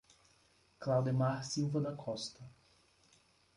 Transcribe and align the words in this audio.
Claudemar 0.79 1.43
Silva 1.43 1.79
da 1.79 1.91
Costa 1.91 2.41